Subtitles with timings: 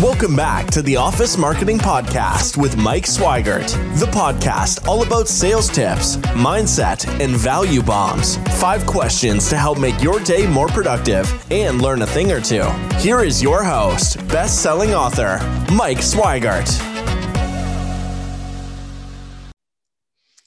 [0.00, 5.68] Welcome back to the Office Marketing Podcast with Mike Swigert, the podcast all about sales
[5.68, 8.38] tips, mindset, and value bombs.
[8.58, 12.62] Five questions to help make your day more productive and learn a thing or two.
[12.96, 15.38] Here is your host, best selling author,
[15.70, 16.78] Mike Swigert.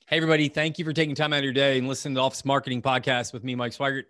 [0.07, 0.49] Hey, everybody.
[0.49, 3.33] Thank you for taking time out of your day and listening to Office Marketing Podcast
[3.33, 4.05] with me, Mike Swigert.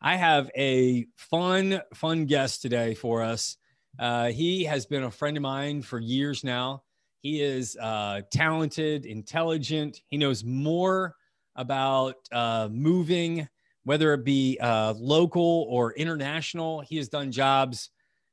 [0.00, 3.58] I have a fun, fun guest today for us.
[3.98, 6.82] Uh, he has been a friend of mine for years now.
[7.22, 10.02] He is uh, talented, intelligent.
[10.08, 11.16] He knows more
[11.56, 13.48] about uh, moving,
[13.84, 16.80] whether it be uh, local or international.
[16.80, 17.90] He has done jobs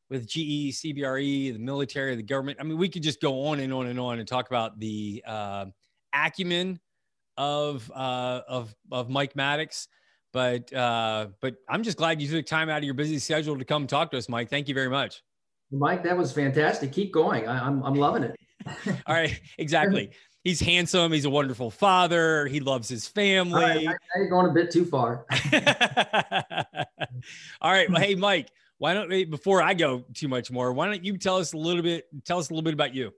[0.09, 2.57] with GE, CBRE, the military, the government.
[2.59, 5.23] I mean, we could just go on and on and on and talk about the
[5.25, 5.65] uh,
[6.13, 6.79] acumen
[7.37, 9.87] of uh, of of Mike Maddux.
[10.33, 13.87] But but I'm just glad you took time out of your busy schedule to come
[13.87, 14.49] talk to us, Mike.
[14.49, 15.23] Thank you very much.
[15.73, 16.91] Mike, that was fantastic.
[16.91, 17.47] Keep going.
[17.47, 18.35] I, am I'm, I'm loving it.
[19.07, 20.11] All right, exactly.
[20.43, 21.11] He's handsome.
[21.13, 22.47] He's a wonderful father.
[22.47, 23.61] He loves his family.
[23.61, 25.25] Right, now you're going a bit too far.
[27.61, 27.89] All right.
[27.89, 31.17] Well, hey, Mike, why don't we, before I go too much more, why don't you
[31.17, 33.13] tell us a little bit, tell us a little bit about you?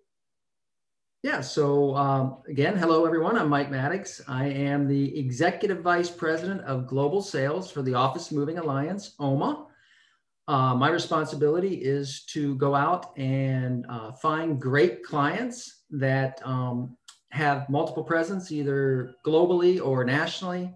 [1.24, 1.42] Yeah.
[1.42, 3.36] So um, again, hello everyone.
[3.38, 4.22] I'm Mike Maddux.
[4.28, 9.66] I am the executive vice president of global sales for the Office Moving Alliance, OMA.
[10.48, 16.96] Uh, my responsibility is to go out and uh, find great clients that um,
[17.32, 20.72] have multiple presence, either globally or nationally,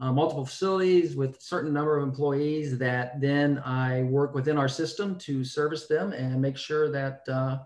[0.00, 5.16] uh, multiple facilities with certain number of employees that then I work within our system
[5.20, 7.58] to service them and make sure that uh,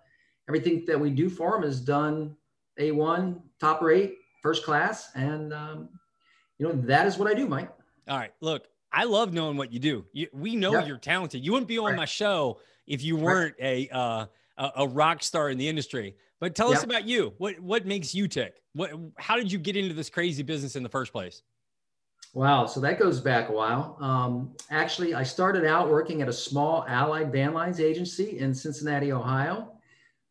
[0.48, 2.36] everything that we do for them is done
[2.78, 5.10] A1, top rate, first class.
[5.14, 5.88] And, um,
[6.58, 7.70] you know, that is what I do, Mike.
[8.08, 8.32] All right.
[8.40, 10.04] Look, I love knowing what you do.
[10.12, 10.86] You, we know yep.
[10.86, 11.44] you're talented.
[11.44, 11.96] You wouldn't be on right.
[11.96, 13.88] my show if you weren't right.
[13.92, 14.26] a, uh,
[14.58, 16.16] a, a rock star in the industry.
[16.40, 16.78] But tell yep.
[16.78, 17.34] us about you.
[17.38, 18.62] What what makes you tick?
[18.74, 21.42] What how did you get into this crazy business in the first place?
[22.32, 23.96] Wow, so that goes back a while.
[24.00, 29.10] Um, actually, I started out working at a small allied van lines agency in Cincinnati,
[29.12, 29.72] Ohio.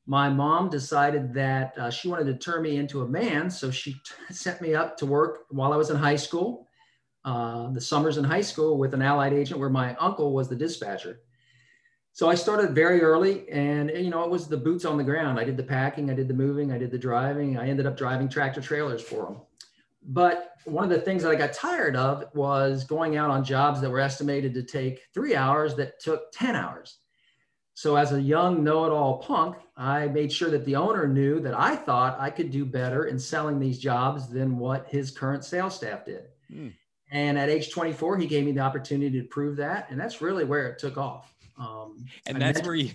[0.07, 3.93] My mom decided that uh, she wanted to turn me into a man, so she
[3.93, 3.99] t-
[4.33, 6.68] sent me up to work while I was in high school
[7.25, 10.55] uh, the summers in high school with an allied agent where my uncle was the
[10.55, 11.21] dispatcher.
[12.13, 15.39] So I started very early and, you know, it was the boots on the ground.
[15.39, 17.57] I did the packing, I did the moving, I did the driving.
[17.57, 19.37] I ended up driving tractor trailers for them.
[20.03, 23.81] But one of the things that I got tired of was going out on jobs
[23.81, 26.99] that were estimated to take three hours that took 10 hours.
[27.73, 31.77] So as a young know-it-all punk, I made sure that the owner knew that I
[31.77, 36.05] thought I could do better in selling these jobs than what his current sales staff
[36.05, 36.23] did.
[36.51, 36.73] Mm.
[37.11, 39.89] And at age 24, he gave me the opportunity to prove that.
[39.89, 41.33] And that's really where it took off.
[41.57, 42.91] Um, and I that's where you,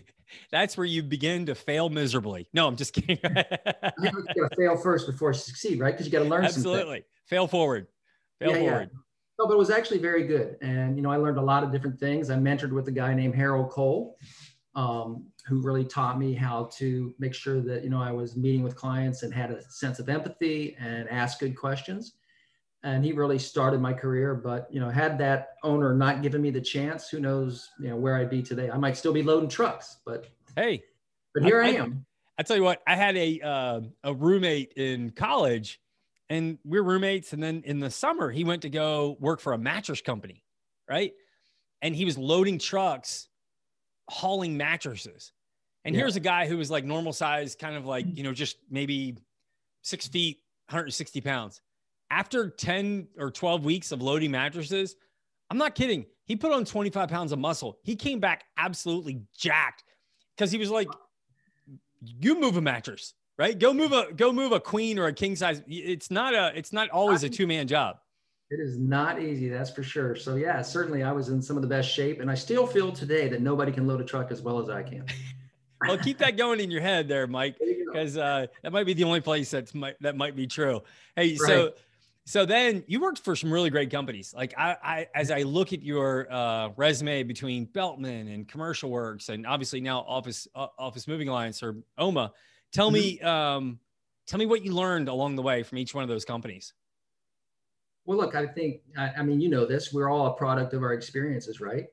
[0.51, 2.49] that's where you begin to fail miserably.
[2.53, 3.19] No, I'm just kidding.
[3.23, 5.93] you got to fail first before you succeed, right?
[5.93, 6.45] Because you got to learn.
[6.45, 7.05] Absolutely.
[7.27, 7.89] Fail forward.
[8.39, 8.91] Fail yeah, forward.
[8.93, 8.99] Yeah.
[9.39, 10.57] No, but it was actually very good.
[10.63, 12.31] And, you know, I learned a lot of different things.
[12.31, 14.17] I mentored with a guy named Harold Cole,
[14.77, 18.63] um, who really taught me how to make sure that, you know, I was meeting
[18.63, 22.15] with clients and had a sense of empathy and ask good questions
[22.85, 24.35] and he really started my career.
[24.35, 27.97] But you know, had that owner not given me the chance, who knows, you know,
[27.97, 28.71] where I'd be today.
[28.71, 30.85] I might still be loading trucks, but hey,
[31.33, 32.07] but here I, I am.
[32.39, 35.81] I, tell you what, I had a uh, a roommate in college,
[36.29, 37.33] and we we're roommates.
[37.33, 40.45] And then in the summer, he went to go work for a mattress company,
[40.89, 41.13] right?
[41.83, 43.29] And he was loading trucks,
[44.09, 45.33] hauling mattresses.
[45.87, 46.01] And yeah.
[46.03, 49.17] here's a guy who was like normal size, kind of like you know, just maybe
[49.83, 51.63] six feet, 160 pounds
[52.15, 54.95] after 10 or 12 weeks of loading mattresses,
[55.51, 56.07] I'm not kidding.
[56.27, 57.79] He put on 25 pounds of muscle.
[57.83, 59.83] He came back absolutely jacked
[60.37, 60.89] because he was like,
[62.01, 63.59] you move a mattress, right?
[63.59, 65.61] Go move a, go move a queen or a king size.
[65.67, 67.97] It's not a, it's not always a two man job.
[68.49, 69.49] It is not easy.
[69.49, 70.15] That's for sure.
[70.15, 72.93] So yeah, certainly I was in some of the best shape and I still feel
[72.93, 75.05] today that nobody can load a truck as well as I can.
[75.89, 79.05] well, keep that going in your head there, Mike, because uh, that might be the
[79.05, 80.83] only place that's might, that might be true.
[81.17, 81.39] Hey, right.
[81.41, 81.73] so
[82.27, 84.33] so then you worked for some really great companies.
[84.35, 89.29] Like I, I as I look at your uh, resume between Beltmann and Commercial Works,
[89.29, 92.33] and obviously now Office uh, Office Moving Alliance or OMA,
[92.73, 92.95] tell mm-hmm.
[92.95, 93.79] me um,
[94.27, 96.73] tell me what you learned along the way from each one of those companies.
[98.07, 99.93] Well, look, I think I, I mean you know this.
[99.93, 101.87] We're all a product of our experiences, right?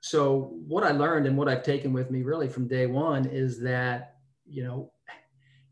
[0.00, 3.58] So what I learned and what I've taken with me really from day one is
[3.62, 4.92] that you know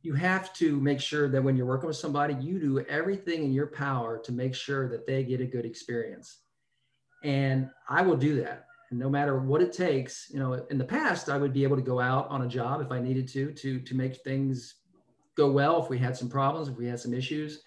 [0.03, 3.53] you have to make sure that when you're working with somebody, you do everything in
[3.53, 6.39] your power to make sure that they get a good experience.
[7.23, 8.67] And I will do that.
[8.91, 11.83] No matter what it takes, you know, in the past, I would be able to
[11.83, 14.75] go out on a job if I needed to, to, to make things
[15.37, 17.63] go well if we had some problems, if we had some issues.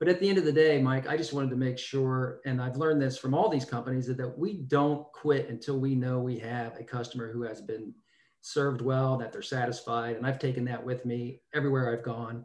[0.00, 2.60] But at the end of the day, Mike, I just wanted to make sure, and
[2.60, 6.18] I've learned this from all these companies, that, that we don't quit until we know
[6.18, 7.94] we have a customer who has been
[8.44, 10.16] served well, that they're satisfied.
[10.16, 12.44] And I've taken that with me everywhere I've gone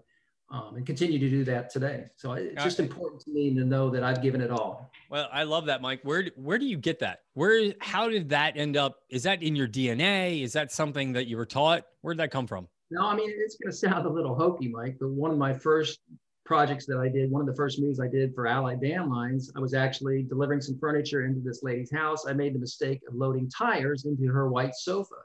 [0.52, 2.06] um, and continue to do that today.
[2.16, 4.92] So it's just important to me to know that I've given it all.
[5.12, 6.00] Well, I love that, Mike.
[6.04, 7.20] Where where do you get that?
[7.34, 9.00] Where how did that end up?
[9.10, 10.42] Is that in your DNA?
[10.42, 11.84] Is that something that you were taught?
[12.02, 12.68] Where did that come from?
[12.92, 15.54] No, I mean it's going to sound a little hokey, Mike, but one of my
[15.54, 16.00] first
[16.46, 19.52] projects that I did, one of the first moves I did for Allied Van Lines,
[19.56, 22.26] I was actually delivering some furniture into this lady's house.
[22.26, 25.16] I made the mistake of loading tires into her white sofa.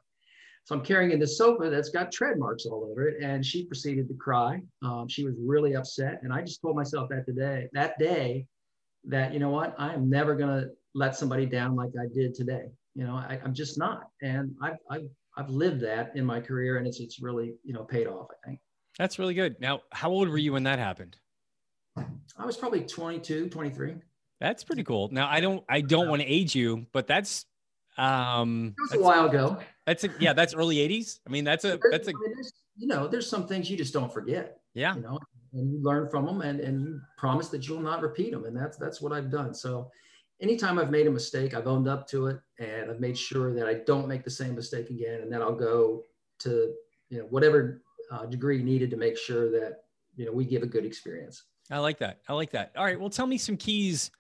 [0.65, 3.23] So I'm carrying in this sofa that's got tread marks all over it.
[3.23, 4.63] And she proceeded to cry.
[4.83, 6.21] Um, she was really upset.
[6.23, 8.47] And I just told myself that today, that day,
[9.07, 12.35] that, you know what, I am never going to let somebody down like I did
[12.35, 12.65] today.
[12.95, 14.09] You know, I, am just not.
[14.23, 17.85] And I've, I've, I've lived that in my career and it's, it's really, you know,
[17.85, 18.61] paid off, I think.
[18.99, 19.61] That's really good.
[19.61, 21.17] Now, how old were you when that happened?
[21.97, 23.97] I was probably 22, 23.
[24.41, 25.11] That's pretty cool.
[25.13, 27.45] Now, I don't, I don't want to age you, but that's,
[27.97, 29.59] um, it was a while ago.
[29.87, 31.21] That's a, yeah, that's early '80s.
[31.27, 32.45] I mean, that's a that's a I mean,
[32.77, 34.59] you know, there's some things you just don't forget.
[34.75, 35.19] Yeah, you know,
[35.53, 38.57] and you learn from them, and and you promise that you'll not repeat them, and
[38.57, 39.55] that's that's what I've done.
[39.55, 39.91] So,
[40.41, 43.67] anytime I've made a mistake, I've owned up to it, and I've made sure that
[43.67, 46.05] I don't make the same mistake again, and then I'll go
[46.41, 46.75] to
[47.11, 49.85] you know whatever uh, degree needed to make sure that
[50.17, 51.45] you know we give a good experience.
[51.71, 52.21] I like that.
[52.29, 52.73] I like that.
[52.77, 52.99] All right.
[52.99, 54.11] Well, tell me some keys.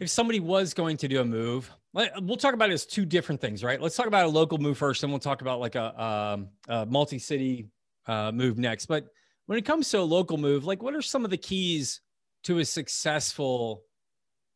[0.00, 3.40] If somebody was going to do a move, we'll talk about it as two different
[3.40, 3.80] things, right?
[3.80, 6.86] Let's talk about a local move first, and we'll talk about like a, um, a
[6.86, 7.68] multi-city
[8.06, 8.86] uh, move next.
[8.86, 9.06] But
[9.46, 12.00] when it comes to a local move, like what are some of the keys
[12.44, 13.82] to a successful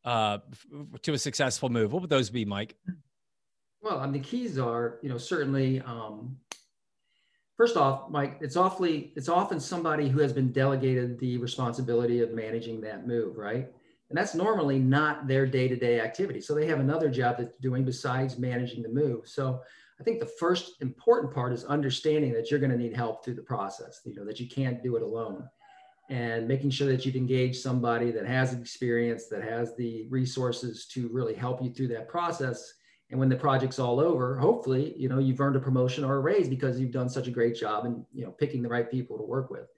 [0.04, 0.38] uh,
[1.02, 1.92] to a successful move?
[1.92, 2.76] What would those be, Mike?
[3.82, 5.80] Well, I mean, the keys are, you know, certainly.
[5.80, 6.36] Um,
[7.56, 12.32] first off, Mike, it's awfully, it's often somebody who has been delegated the responsibility of
[12.32, 13.68] managing that move, right?
[14.12, 16.42] And that's normally not their day to day activity.
[16.42, 19.26] So they have another job that's doing besides managing the move.
[19.26, 19.62] So
[19.98, 23.36] I think the first important part is understanding that you're going to need help through
[23.36, 25.48] the process, you know, that you can't do it alone.
[26.10, 31.08] And making sure that you've engaged somebody that has experience, that has the resources to
[31.08, 32.70] really help you through that process.
[33.08, 36.20] And when the project's all over, hopefully, you know, you've earned a promotion or a
[36.20, 39.16] raise because you've done such a great job and, you know, picking the right people
[39.16, 39.68] to work with.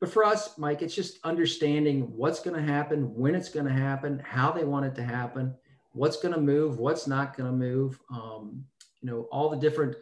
[0.00, 3.72] But for us, Mike, it's just understanding what's going to happen, when it's going to
[3.72, 5.54] happen, how they want it to happen,
[5.92, 8.00] what's going to move, what's not going to move.
[8.10, 8.64] Um,
[9.02, 9.96] you know, all the different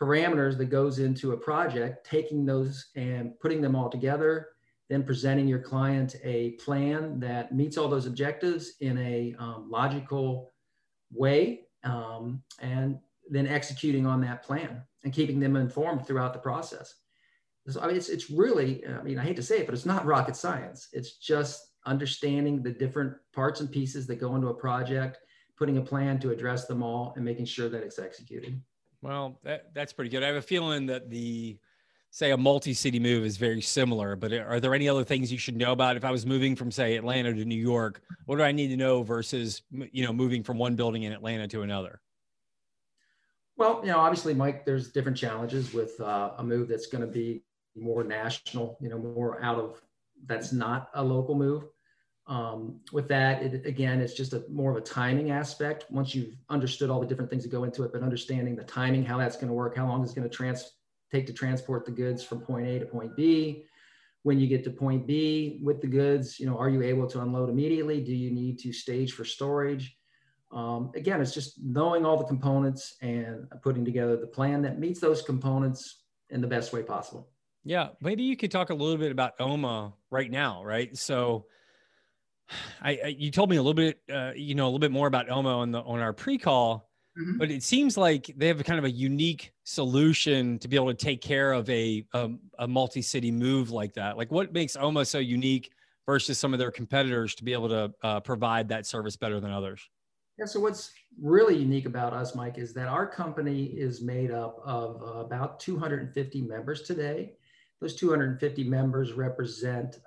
[0.00, 4.48] parameters that goes into a project, taking those and putting them all together,
[4.88, 10.52] then presenting your client a plan that meets all those objectives in a um, logical
[11.12, 12.98] way, um, and
[13.28, 16.94] then executing on that plan and keeping them informed throughout the process.
[17.76, 20.06] I mean, it's, it's really, I mean, I hate to say it, but it's not
[20.06, 20.88] rocket science.
[20.92, 25.18] It's just understanding the different parts and pieces that go into a project,
[25.56, 28.60] putting a plan to address them all, and making sure that it's executed.
[29.02, 30.22] Well, that, that's pretty good.
[30.22, 31.58] I have a feeling that the,
[32.10, 35.38] say, a multi city move is very similar, but are there any other things you
[35.38, 38.02] should know about if I was moving from, say, Atlanta to New York?
[38.26, 41.48] What do I need to know versus, you know, moving from one building in Atlanta
[41.48, 42.00] to another?
[43.56, 47.10] Well, you know, obviously, Mike, there's different challenges with uh, a move that's going to
[47.10, 47.42] be
[47.76, 49.80] more national, you know, more out of
[50.26, 51.64] that's not a local move.
[52.26, 55.86] Um, with that, it, again, it's just a more of a timing aspect.
[55.90, 59.04] Once you've understood all the different things that go into it, but understanding the timing,
[59.04, 60.76] how that's going to work, how long it's going to trans-
[61.10, 63.64] take to transport the goods from point A to point B.
[64.22, 67.20] When you get to point B with the goods, you know, are you able to
[67.20, 68.00] unload immediately?
[68.02, 69.96] Do you need to stage for storage?
[70.52, 75.00] Um, again, it's just knowing all the components and putting together the plan that meets
[75.00, 77.30] those components in the best way possible.
[77.64, 80.96] Yeah, maybe you could talk a little bit about OMA right now, right?
[80.96, 81.46] So,
[82.82, 85.06] I, I you told me a little bit, uh, you know, a little bit more
[85.06, 87.38] about OMA on the on our pre-call, mm-hmm.
[87.38, 90.88] but it seems like they have a kind of a unique solution to be able
[90.88, 94.16] to take care of a a, a multi-city move like that.
[94.16, 95.70] Like, what makes OMA so unique
[96.06, 99.52] versus some of their competitors to be able to uh, provide that service better than
[99.52, 99.88] others?
[100.38, 100.46] Yeah.
[100.46, 105.02] So what's really unique about us, Mike, is that our company is made up of
[105.02, 107.34] uh, about 250 members today
[107.80, 110.00] those 250 members represent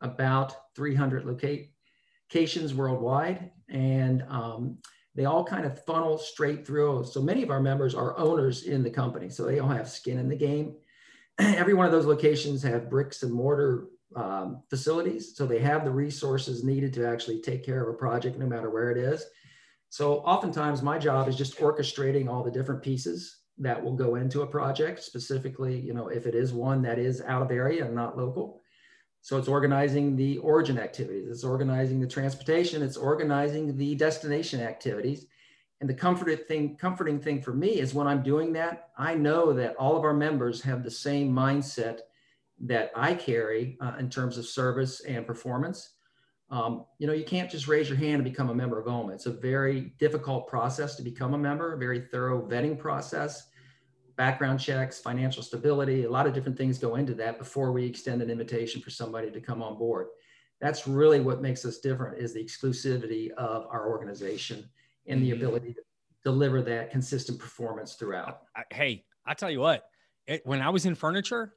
[0.00, 4.78] about 300 locations worldwide, and um,
[5.14, 7.04] they all kind of funnel straight through.
[7.04, 10.18] So many of our members are owners in the company, so they all have skin
[10.18, 10.74] in the game.
[11.38, 15.90] Every one of those locations have bricks and mortar um, facilities, so they have the
[15.90, 19.24] resources needed to actually take care of a project no matter where it is.
[19.88, 24.42] So oftentimes my job is just orchestrating all the different pieces that will go into
[24.42, 27.94] a project, specifically, you know, if it is one that is out of area and
[27.94, 28.60] not local.
[29.20, 35.26] So it's organizing the origin activities, it's organizing the transportation, it's organizing the destination activities.
[35.80, 39.52] And the comforting thing, comforting thing for me is when I'm doing that, I know
[39.54, 42.00] that all of our members have the same mindset
[42.60, 45.93] that I carry uh, in terms of service and performance.
[46.54, 49.12] Um, you know, you can't just raise your hand and become a member of OMA.
[49.12, 53.48] It's a very difficult process to become a member, a very thorough vetting process,
[54.14, 58.22] background checks, financial stability, a lot of different things go into that before we extend
[58.22, 60.06] an invitation for somebody to come on board.
[60.60, 64.70] That's really what makes us different is the exclusivity of our organization
[65.08, 65.42] and the mm-hmm.
[65.42, 65.80] ability to
[66.22, 68.42] deliver that consistent performance throughout.
[68.54, 69.86] I, hey, I tell you what,
[70.28, 71.54] it, when I was in furniture,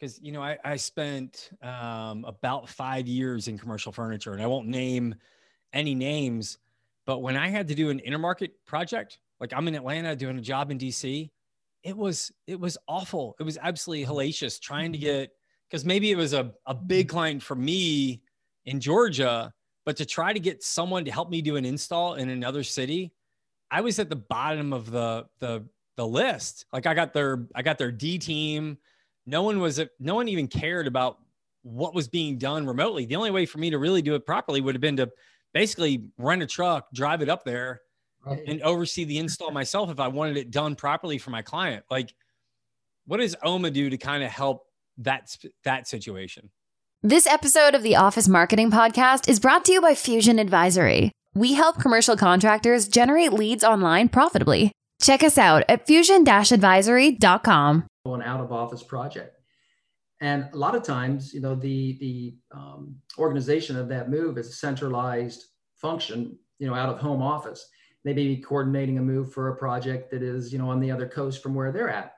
[0.00, 4.46] because you know I, I spent um, about five years in commercial furniture, and I
[4.46, 5.14] won't name
[5.72, 6.58] any names,
[7.06, 10.40] but when I had to do an intermarket project, like I'm in Atlanta doing a
[10.40, 11.30] job in DC,
[11.82, 13.36] it was it was awful.
[13.38, 14.12] It was absolutely mm-hmm.
[14.12, 15.04] hellacious trying to mm-hmm.
[15.04, 15.30] get
[15.68, 17.16] because maybe it was a, a big mm-hmm.
[17.16, 18.22] client for me
[18.64, 19.52] in Georgia,
[19.84, 23.12] but to try to get someone to help me do an install in another city,
[23.70, 25.64] I was at the bottom of the the
[25.96, 26.64] the list.
[26.72, 28.78] Like I got their I got their D team
[29.26, 31.18] no one was no one even cared about
[31.62, 33.04] what was being done remotely.
[33.04, 35.10] The only way for me to really do it properly would have been to
[35.52, 37.80] basically rent a truck, drive it up there,
[38.24, 38.42] right.
[38.46, 41.84] and oversee the install myself if I wanted it done properly for my client.
[41.90, 42.14] Like,
[43.06, 44.64] what does OMA do to kind of help
[44.98, 46.50] that that situation?
[47.02, 51.10] This episode of the Office Marketing Podcast is brought to you by Fusion Advisory.
[51.34, 54.72] We help commercial contractors generate leads online profitably.
[55.00, 59.36] Check us out at fusion-advisory.com an out of office project.
[60.20, 64.48] And a lot of times, you know, the the um, organization of that move is
[64.48, 65.44] a centralized
[65.76, 67.68] function, you know, out of home office.
[68.04, 70.90] They may be coordinating a move for a project that is, you know, on the
[70.90, 72.14] other coast from where they're at.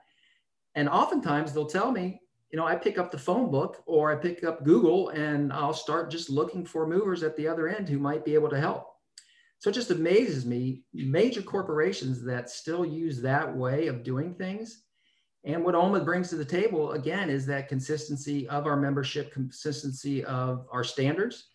[0.75, 2.21] And oftentimes they'll tell me,
[2.51, 5.73] you know, I pick up the phone book or I pick up Google and I'll
[5.73, 8.89] start just looking for movers at the other end who might be able to help.
[9.59, 14.83] So it just amazes me, major corporations that still use that way of doing things
[15.45, 20.25] and what OMA brings to the table, again, is that consistency of our membership, consistency
[20.25, 21.49] of our standards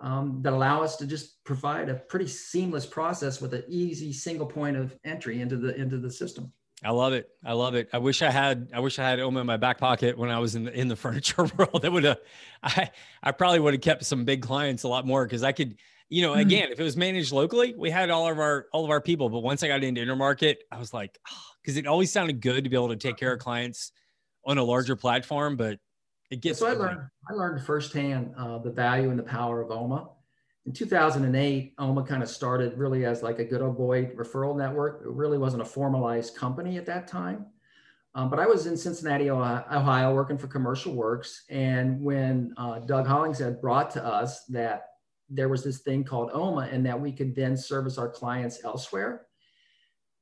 [0.00, 4.46] um, that allow us to just provide a pretty seamless process with an easy single
[4.46, 6.52] point of entry into the into the system.
[6.84, 7.30] I love it.
[7.44, 7.88] I love it.
[7.92, 8.70] I wish I had.
[8.74, 10.88] I wish I had OMA in my back pocket when I was in the in
[10.88, 11.82] the furniture world.
[11.82, 12.18] That would have.
[12.62, 12.90] I
[13.22, 15.76] I probably would have kept some big clients a lot more because I could.
[16.12, 16.40] You know, mm-hmm.
[16.40, 19.30] again, if it was managed locally, we had all of our all of our people.
[19.30, 22.64] But once I got into intermarket, I was like, oh, because it always sounded good
[22.64, 23.92] to be able to take care of clients
[24.44, 25.78] on a larger platform, but
[26.30, 26.58] it gets.
[26.58, 27.00] So I learned,
[27.30, 30.10] I learned firsthand uh, the value and the power of OMA.
[30.66, 35.00] In 2008, OMA kind of started really as like a good old boy referral network.
[35.06, 37.46] It really wasn't a formalized company at that time.
[38.14, 41.44] Um, but I was in Cincinnati, Ohio, working for Commercial Works.
[41.48, 44.88] And when uh, Doug Hollingshead brought to us that
[45.32, 49.26] there was this thing called OMA and that we could then service our clients elsewhere,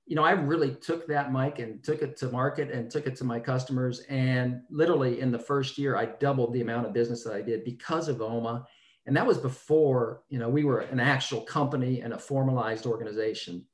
[0.06, 3.14] you know, I really took that mic and took it to market and took it
[3.16, 4.00] to my customers.
[4.08, 7.64] And literally in the first year, I doubled the amount of business that I did
[7.64, 8.66] because of OMA.
[9.06, 13.64] And that was before, you know, we were an actual company and a formalized organization.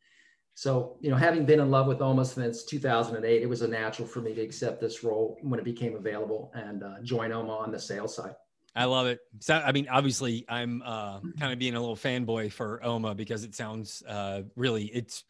[0.53, 4.07] So, you know, having been in love with OMA since 2008, it was a natural
[4.07, 7.73] for me to accept this role when it became available and uh, join OMA on
[7.73, 8.35] the sales side.
[8.77, 9.21] I love it.
[9.41, 13.43] So, I mean, obviously, I'm uh, kind of being a little fanboy for OMA because
[13.43, 15.25] it sounds uh, really, it's,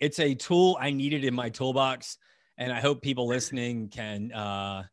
[0.00, 2.18] it's a tool I needed in my toolbox,
[2.56, 4.84] and I hope people listening can uh,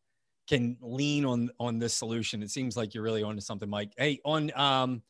[0.48, 2.44] can lean on on this solution.
[2.44, 3.92] It seems like you're really onto something, Mike.
[3.98, 5.02] Hey, on um,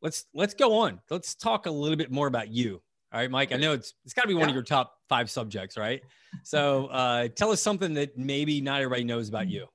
[0.00, 1.00] let's let's go on.
[1.10, 2.82] Let's talk a little bit more about you.
[3.12, 3.52] All right, Mike.
[3.52, 4.48] I know it's it's got to be one yeah.
[4.48, 6.02] of your top five subjects, right?
[6.44, 9.66] So uh, tell us something that maybe not everybody knows about you.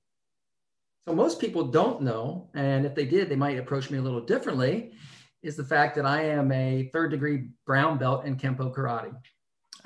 [1.07, 4.19] So most people don't know, and if they did, they might approach me a little
[4.19, 4.91] differently.
[5.41, 9.15] Is the fact that I am a third degree brown belt in Kempo Karate.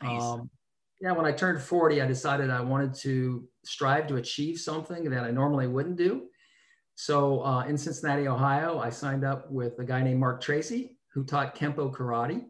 [0.02, 0.20] Nice.
[0.20, 0.50] Um,
[1.00, 5.24] yeah, when I turned 40, I decided I wanted to strive to achieve something that
[5.24, 6.24] I normally wouldn't do.
[6.96, 11.24] So uh, in Cincinnati, Ohio, I signed up with a guy named Mark Tracy who
[11.24, 12.46] taught Kempo Karate.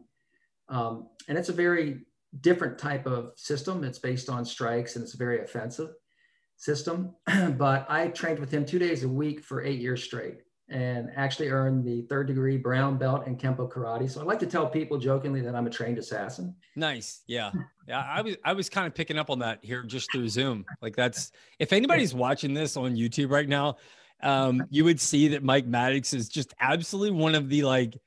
[0.70, 2.06] Um, and it's a very
[2.40, 3.84] different type of system.
[3.84, 5.90] It's based on strikes and it's very offensive
[6.62, 7.14] system.
[7.58, 10.38] but I trained with him two days a week for eight years straight
[10.68, 14.08] and actually earned the third degree brown belt in Kempo karate.
[14.08, 16.54] So I like to tell people jokingly that I'm a trained assassin.
[16.76, 17.22] Nice.
[17.26, 17.50] Yeah.
[17.86, 18.00] Yeah.
[18.00, 20.64] I was, I was kind of picking up on that here just through Zoom.
[20.80, 23.76] Like that's, if anybody's watching this on YouTube right now,
[24.22, 27.98] um, you would see that Mike Maddux is just absolutely one of the like,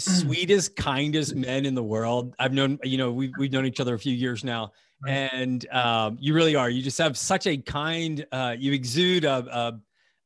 [0.00, 2.34] sweetest, kindest men in the world.
[2.38, 4.72] I've known, you know, we've, we've known each other a few years now.
[5.06, 6.70] And um, you really are.
[6.70, 9.78] You just have such a kind, uh, you exude a,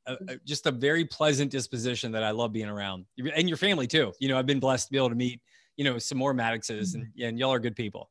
[0.07, 3.05] a, a, just a very pleasant disposition that I love being around.
[3.35, 4.13] And your family too.
[4.21, 5.41] You know, I've been blessed to be able to meet,
[5.77, 8.11] you know, some more Madduxes and, and y'all are good people.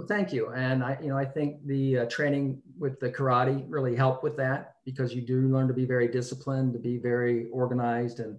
[0.00, 0.48] Well, thank you.
[0.48, 4.34] And I, you know, I think the uh, training with the karate really helped with
[4.38, 8.38] that because you do learn to be very disciplined, to be very organized, and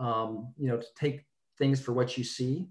[0.00, 1.24] um, you know, to take
[1.58, 2.66] things for what you see,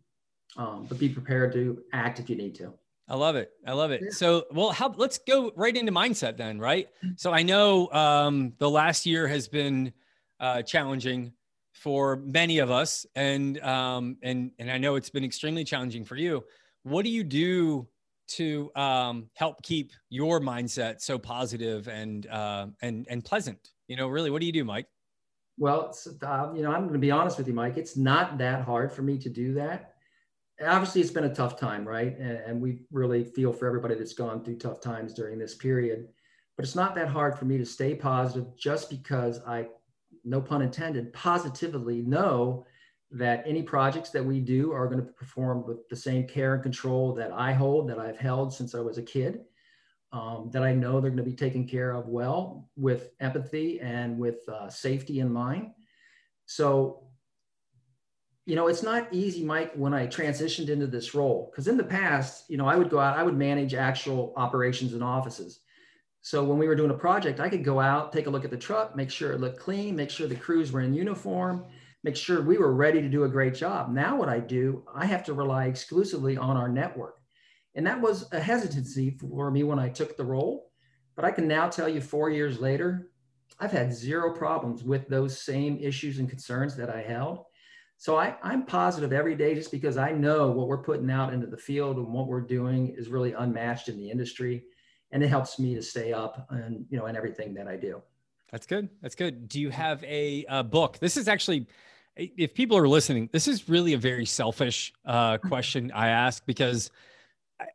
[0.58, 2.74] um, but be prepared to act if you need to.
[3.10, 3.51] I love it.
[3.65, 4.01] I love it.
[4.03, 4.10] Yeah.
[4.12, 6.89] So, well, how, let's go right into mindset then, right?
[7.15, 9.94] So, I know um, the last year has been
[10.39, 11.32] uh, challenging
[11.74, 16.15] for many of us, and um, and and I know it's been extremely challenging for
[16.15, 16.44] you.
[16.84, 17.88] What do you do
[18.29, 23.72] to um, help keep your mindset so positive and uh, and and pleasant?
[23.88, 24.88] You know, really, what do you do, Mike?
[25.58, 27.78] Well, uh, you know, I'm going to be honest with you, Mike.
[27.78, 29.94] It's not that hard for me to do that.
[30.64, 32.18] Obviously, it's been a tough time, right?
[32.18, 36.08] And, and we really feel for everybody that's gone through tough times during this period.
[36.56, 39.68] But it's not that hard for me to stay positive just because I,
[40.24, 42.66] no pun intended, positively know
[43.12, 46.64] that any projects that we do are going to perform with the same care and
[46.64, 49.42] control that I hold, that I've held since I was a kid,
[50.12, 54.18] um, that I know they're going to be taken care of well with empathy and
[54.18, 55.72] with uh, safety in mind.
[56.46, 57.04] So,
[58.46, 61.84] you know, it's not easy, Mike, when I transitioned into this role, because in the
[61.84, 65.60] past, you know, I would go out, I would manage actual operations in offices.
[66.22, 68.52] So when we were doing a project, I could go out, take a look at
[68.52, 71.66] the truck, make sure it looked clean, make sure the crews were in uniform,
[72.04, 73.92] make sure we were ready to do a great job.
[73.92, 77.16] Now, what I do, I have to rely exclusively on our network.
[77.77, 80.72] And that was a hesitancy for me when I took the role.
[81.15, 83.12] But I can now tell you, four years later,
[83.60, 87.46] I've had zero problems with those same issues and concerns that I held.
[87.98, 91.48] So I, am positive every day just because I know what we're putting out into
[91.48, 94.63] the field and what we're doing is really unmatched in the industry.
[95.12, 98.01] And it helps me to stay up and, you know, in everything that I do.
[98.51, 98.89] That's good.
[99.01, 99.48] That's good.
[99.48, 100.97] Do you have a, a book?
[100.99, 101.67] This is actually
[102.15, 106.89] if people are listening, this is really a very selfish uh, question I ask because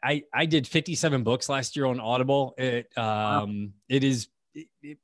[0.03, 2.55] I, I did 57 books last year on Audible.
[2.57, 3.47] It um wow.
[3.89, 4.99] it is it, it,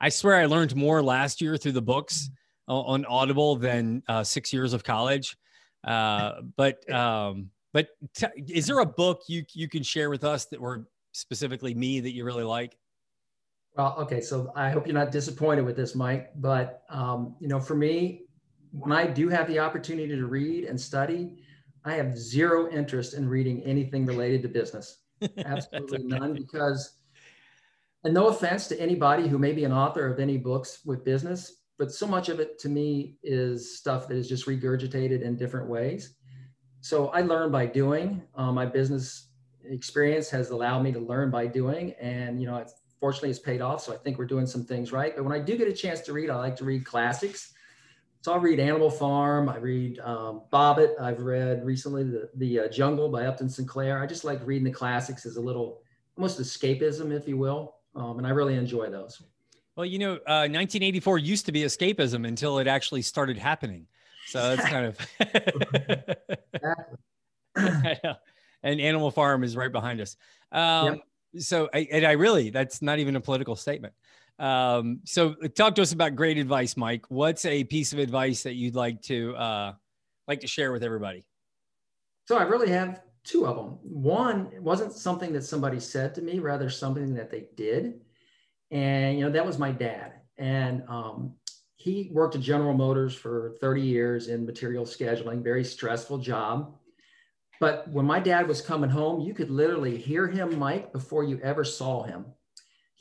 [0.00, 2.30] I swear I learned more last year through the books
[2.68, 5.36] on Audible than uh, six years of college.
[5.84, 10.46] Uh, but um, but t- is there a book you you can share with us
[10.46, 12.76] that were specifically me that you really like?
[13.76, 16.30] Well, okay, so I hope you're not disappointed with this, Mike.
[16.36, 18.22] But um, you know, for me,
[18.70, 21.36] when I do have the opportunity to read and study,
[21.84, 24.98] I have zero interest in reading anything related to business.
[25.44, 26.06] Absolutely okay.
[26.06, 26.98] none, because,
[28.04, 31.62] and no offense to anybody who may be an author of any books with business,
[31.78, 35.68] but so much of it to me is stuff that is just regurgitated in different
[35.68, 36.14] ways.
[36.80, 38.22] So I learn by doing.
[38.34, 39.28] Um, my business
[39.64, 43.60] experience has allowed me to learn by doing, and you know, it's, fortunately, it's paid
[43.60, 43.82] off.
[43.82, 45.14] So I think we're doing some things right.
[45.14, 47.52] But when I do get a chance to read, I like to read classics
[48.22, 49.48] so I read Animal Farm.
[49.48, 50.98] I read um, Bobbit.
[51.00, 54.00] I've read recently the, the uh, Jungle by Upton Sinclair.
[54.00, 55.80] I just like reading the classics as a little
[56.16, 57.74] almost escapism, if you will.
[57.96, 59.20] Um, and I really enjoy those.
[59.74, 63.88] Well, you know, uh, 1984 used to be escapism until it actually started happening.
[64.28, 64.98] So it's kind of.
[66.54, 66.98] exactly.
[68.62, 70.16] and Animal Farm is right behind us.
[70.52, 71.00] Um, yep.
[71.38, 73.94] So, I, and I really, that's not even a political statement.
[74.38, 77.04] Um, so talk to us about great advice, Mike.
[77.08, 79.72] What's a piece of advice that you'd like to uh,
[80.26, 81.24] like to share with everybody?
[82.26, 83.78] So I really have two of them.
[83.82, 88.00] One wasn't something that somebody said to me, rather something that they did.
[88.70, 90.14] And you know, that was my dad.
[90.38, 91.34] And um,
[91.76, 96.74] he worked at General Motors for 30 years in material scheduling, very stressful job.
[97.60, 101.38] But when my dad was coming home, you could literally hear him, Mike, before you
[101.44, 102.24] ever saw him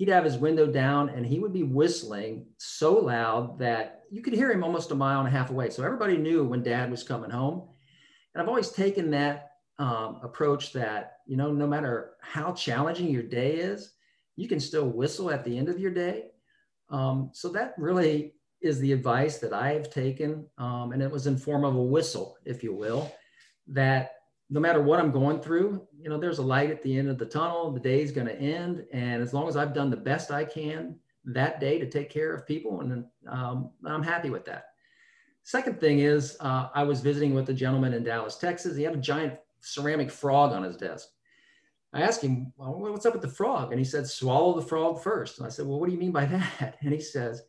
[0.01, 4.33] he'd have his window down and he would be whistling so loud that you could
[4.33, 5.69] hear him almost a mile and a half away.
[5.69, 7.69] So everybody knew when dad was coming home.
[8.33, 13.21] And I've always taken that um, approach that, you know, no matter how challenging your
[13.21, 13.91] day is,
[14.37, 16.31] you can still whistle at the end of your day.
[16.89, 20.47] Um, so that really is the advice that I've taken.
[20.57, 23.13] Um, and it was in form of a whistle, if you will,
[23.67, 24.13] that
[24.51, 27.17] no matter what I'm going through, you know, there's a light at the end of
[27.17, 27.71] the tunnel.
[27.71, 28.85] The day's going to end.
[28.91, 32.35] And as long as I've done the best I can that day to take care
[32.35, 34.65] of people, and um, I'm happy with that.
[35.43, 38.75] Second thing is, uh, I was visiting with a gentleman in Dallas, Texas.
[38.75, 41.07] He had a giant ceramic frog on his desk.
[41.93, 43.71] I asked him, well, what's up with the frog?
[43.71, 45.37] And he said, swallow the frog first.
[45.37, 46.25] And I said, well, what do you mean by
[46.59, 46.77] that?
[46.81, 47.41] And he says,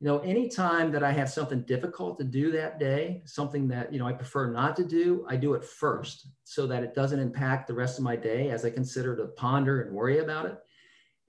[0.00, 3.98] you know, anytime that I have something difficult to do that day, something that, you
[3.98, 7.66] know, I prefer not to do, I do it first so that it doesn't impact
[7.66, 10.58] the rest of my day as I consider to ponder and worry about it.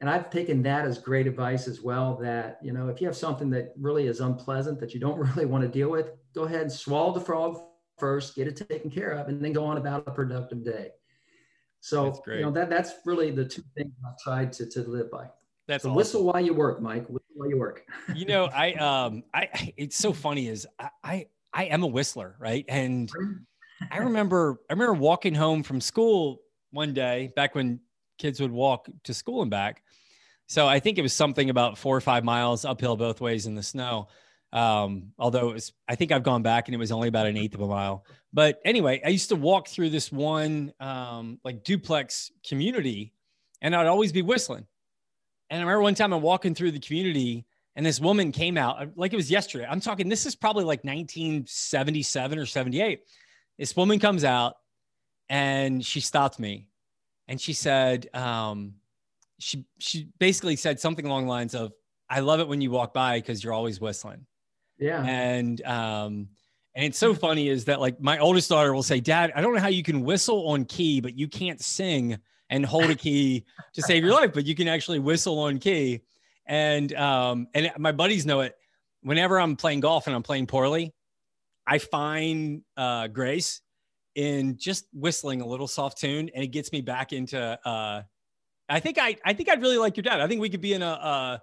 [0.01, 3.15] And I've taken that as great advice as well that, you know, if you have
[3.15, 6.61] something that really is unpleasant that you don't really want to deal with, go ahead
[6.61, 7.57] and swallow the frog
[7.97, 10.89] first, get it taken care of, and then go on about a productive day.
[11.79, 15.29] So, you know, that that's really the two things I've tried to, to live by.
[15.67, 15.95] That's so awesome.
[15.95, 17.07] whistle while you work, Mike.
[17.07, 17.85] Whistle while you work.
[18.15, 22.35] you know, I um I it's so funny is I, I I am a whistler,
[22.39, 22.65] right?
[22.67, 23.11] And
[23.91, 27.79] I remember I remember walking home from school one day back when
[28.17, 29.83] kids would walk to school and back.
[30.47, 33.55] So I think it was something about four or five miles uphill both ways in
[33.55, 34.07] the snow.
[34.53, 37.35] Um, although it was, I think I've gone back and it was only about an
[37.35, 38.05] eighth of a mile.
[38.31, 43.13] But anyway, I used to walk through this one um, like duplex community,
[43.61, 44.65] and I'd always be whistling.
[45.49, 48.81] And I remember one time I'm walking through the community and this woman came out
[48.81, 49.67] uh, like it was yesterday.
[49.69, 53.01] I'm talking, this is probably like 1977 or 78.
[53.59, 54.55] This woman comes out
[55.29, 56.69] and she stopped me
[57.27, 58.73] and she said, um,
[59.39, 61.71] she, she basically said something along the lines of,
[62.09, 64.25] I love it when you walk by because you're always whistling.
[64.79, 65.03] Yeah.
[65.03, 66.29] And, um,
[66.73, 69.53] and it's so funny is that like my oldest daughter will say, Dad, I don't
[69.53, 72.17] know how you can whistle on key, but you can't sing
[72.49, 76.01] and hold a key to save your life, but you can actually whistle on key.
[76.45, 78.55] And um, and my buddies know it.
[79.01, 80.93] Whenever I'm playing golf and I'm playing poorly,
[81.65, 83.61] I find uh, grace
[84.15, 87.39] in just whistling a little soft tune, and it gets me back into.
[87.39, 88.03] Uh,
[88.69, 90.21] I think I I think I'd really like your dad.
[90.21, 91.41] I think we could be in a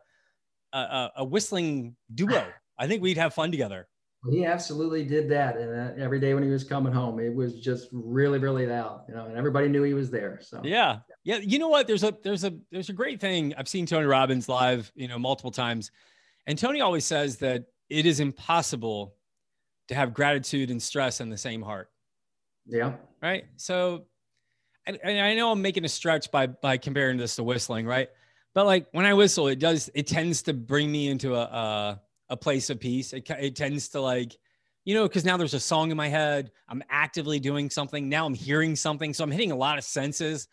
[0.73, 2.47] a, a, a whistling duo.
[2.79, 3.87] I think we'd have fun together.
[4.31, 7.61] He absolutely did that, and uh, every day when he was coming home, it was
[7.61, 10.39] just really, really loud, you know, and everybody knew he was there.
[10.43, 11.39] So yeah, yeah.
[11.39, 11.87] You know what?
[11.87, 13.55] There's a there's a there's a great thing.
[13.59, 15.91] I've seen Tony Robbins live, you know, multiple times,
[16.47, 19.15] and Tony always says that it is impossible
[19.89, 21.91] to have gratitude and stress in the same heart.
[22.67, 22.95] Yeah.
[23.23, 23.45] Right.
[23.57, 24.07] So,
[24.87, 28.09] and, and I know I'm making a stretch by by comparing this to whistling, right?
[28.55, 32.01] But like when I whistle, it does it tends to bring me into a, a
[32.29, 33.13] a place of peace.
[33.13, 34.37] It, it tends to like,
[34.85, 36.51] you know, because now there's a song in my head.
[36.69, 38.09] I'm actively doing something.
[38.09, 39.15] Now I'm hearing something.
[39.15, 40.49] So I'm hitting a lot of senses.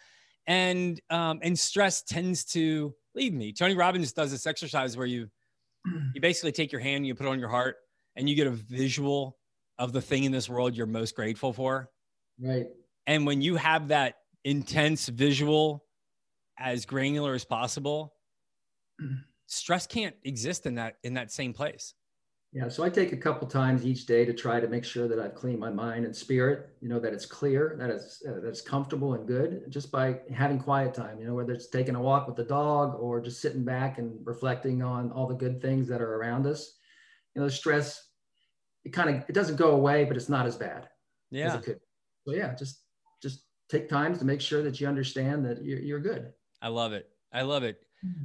[0.48, 3.54] And um, and stress tends to leave me.
[3.54, 5.30] Tony Robbins does this exercise where you
[6.14, 7.78] you basically take your hand, and you put it on your heart,
[8.16, 9.38] and you get a visual
[9.78, 11.90] of the thing in this world you're most grateful for.
[12.40, 12.68] Right.
[13.08, 15.86] And when you have that intense visual
[16.58, 18.14] as granular as possible,
[19.52, 21.94] stress can't exist in that in that same place.
[22.54, 25.20] Yeah so i take a couple times each day to try to make sure that
[25.20, 28.60] i've cleaned my mind and spirit you know that it's clear that it's uh, that's
[28.60, 32.28] comfortable and good just by having quiet time you know whether it's taking a walk
[32.28, 36.02] with the dog or just sitting back and reflecting on all the good things that
[36.02, 36.76] are around us.
[37.36, 38.10] You know stress
[38.84, 40.90] it kind of it doesn't go away but it's not as bad
[41.30, 41.48] yeah.
[41.48, 41.80] as it could
[42.28, 42.82] so yeah just
[43.24, 46.34] just take times to make sure that you understand that you're, you're good.
[46.62, 47.08] I love it.
[47.32, 47.82] I love it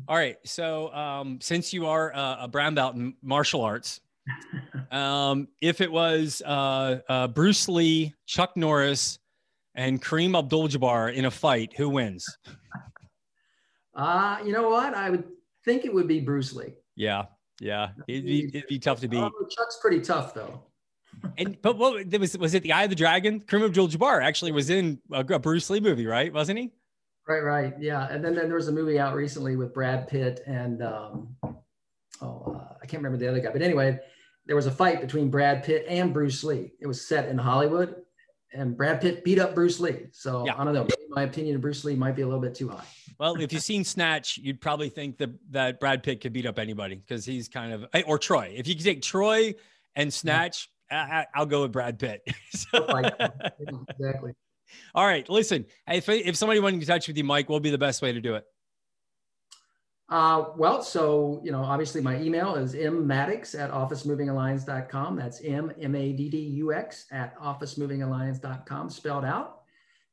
[0.08, 0.36] all right.
[0.44, 4.00] So, um, since you are uh, a brown belt in martial arts,
[4.90, 9.18] um, if it was uh, uh, Bruce Lee, Chuck Norris,
[9.74, 12.26] and Kareem Abdul-Jabbar in a fight, who wins?
[13.96, 14.92] Uh, you know what?
[14.92, 15.24] I would
[15.64, 16.74] think it would be Bruce Lee.
[16.96, 17.24] Yeah,
[17.60, 19.22] yeah, it'd be, it'd be tough to beat.
[19.22, 20.64] Oh, Chuck's pretty tough though.
[21.38, 22.62] and but what was was it?
[22.62, 23.40] The Eye of the Dragon?
[23.40, 26.30] Kareem Abdul-Jabbar actually was in a, a Bruce Lee movie, right?
[26.30, 26.72] Wasn't he?
[27.28, 28.06] Right, right, yeah.
[28.08, 31.36] And then, then there was a movie out recently with Brad Pitt and um,
[32.22, 33.98] oh, uh, I can't remember the other guy, but anyway,
[34.46, 36.72] there was a fight between Brad Pitt and Bruce Lee.
[36.80, 37.96] It was set in Hollywood,
[38.52, 40.06] and Brad Pitt beat up Bruce Lee.
[40.12, 40.54] So yeah.
[40.56, 40.86] I don't know.
[41.10, 42.84] my opinion of Bruce Lee might be a little bit too high.
[43.18, 46.58] Well, if you've seen Snatch, you'd probably think that that Brad Pitt could beat up
[46.58, 48.52] anybody because he's kind of eh, or Troy.
[48.54, 49.54] If you could take Troy
[49.94, 51.24] and Snatch, yeah.
[51.34, 52.22] I, will go with Brad Pitt.
[52.50, 52.86] so,
[53.98, 54.32] exactly.
[54.94, 55.28] All right.
[55.28, 58.02] Listen, if, if somebody wanted to touch with you, Mike, what would be the best
[58.02, 58.44] way to do it?
[60.08, 65.16] Uh, well, so, you know, obviously my email is mmaddux at officemovingalliance.com.
[65.16, 69.62] That's M M A D D U X at officemovingalliance.com spelled out.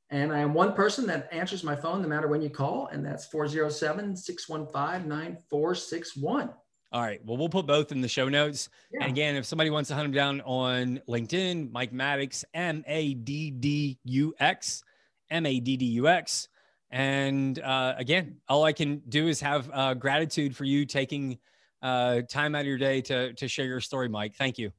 [0.10, 3.06] And I am one person that answers my phone no matter when you call, and
[3.06, 6.50] that's 407 615 9461.
[6.94, 7.20] All right.
[7.26, 8.70] Well, we'll put both in the show notes.
[8.92, 9.04] Yeah.
[9.04, 13.16] And again, if somebody wants to hunt him down on LinkedIn, Mike Maddux, M A
[13.16, 14.84] D D U X,
[15.32, 16.50] M A D D U X.
[16.92, 21.40] And uh, again, all I can do is have uh, gratitude for you taking
[21.82, 24.36] uh, time out of your day to, to share your story, Mike.
[24.36, 24.72] Thank you.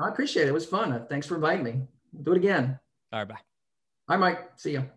[0.00, 0.48] I appreciate it.
[0.48, 1.06] It was fun.
[1.08, 1.82] Thanks for inviting me.
[2.12, 2.80] We'll do it again.
[3.12, 3.28] All right.
[3.28, 3.38] Bye.
[4.08, 4.50] Bye, Mike.
[4.56, 4.90] See you.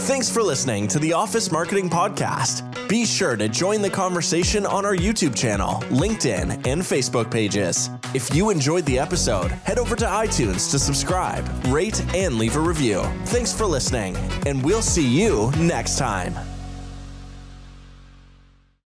[0.00, 2.62] Thanks for listening to the Office Marketing Podcast.
[2.88, 7.90] Be sure to join the conversation on our YouTube channel, LinkedIn, and Facebook pages.
[8.14, 12.60] If you enjoyed the episode, head over to iTunes to subscribe, rate, and leave a
[12.60, 13.02] review.
[13.24, 16.34] Thanks for listening, and we'll see you next time.